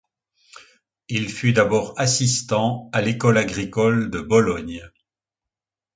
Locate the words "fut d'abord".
1.29-1.93